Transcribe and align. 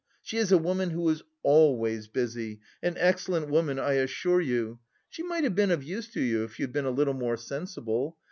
She 0.23 0.37
is 0.39 0.51
a 0.51 0.57
woman 0.57 0.89
who 0.89 1.07
is 1.09 1.21
always 1.43 2.07
busy, 2.07 2.59
an 2.81 2.95
excellent 2.97 3.51
woman 3.51 3.77
I 3.77 3.93
assure 3.93 4.41
you.... 4.41 4.79
She 5.11 5.21
might 5.21 5.43
have 5.43 5.53
been 5.53 5.69
of 5.69 5.83
use 5.83 6.07
to 6.13 6.21
you 6.21 6.43
if 6.43 6.57
you 6.57 6.63
had 6.63 6.73
been 6.73 6.85
a 6.85 6.89
little 6.89 7.13
more 7.13 7.37
sensible. 7.37 8.17